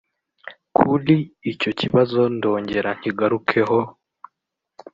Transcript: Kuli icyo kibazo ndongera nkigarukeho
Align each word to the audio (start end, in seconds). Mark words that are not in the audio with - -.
Kuli 0.75 1.17
icyo 1.51 1.69
kibazo 1.79 2.19
ndongera 2.35 2.89
nkigarukeho 2.97 3.79